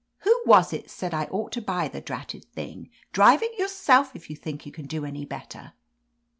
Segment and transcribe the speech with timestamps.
[0.21, 2.89] "Who was it said I ought to buy the dratted thing?
[3.11, 5.73] Drive it yourself if you think you can do any better."